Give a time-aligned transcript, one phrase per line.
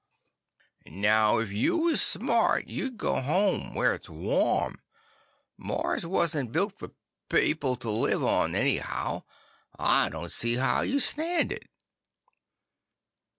[0.87, 0.93] Brrr!
[0.93, 4.77] "Now if you was smart, you'd go home, where it's warm.
[5.59, 6.93] Mars wasn't built for
[7.29, 9.25] people to live on, anyhow.
[9.77, 11.69] I don't see how you stand it."